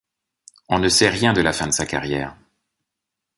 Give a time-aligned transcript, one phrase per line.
[0.67, 2.35] On ne sait rien de la fin de sa carrière.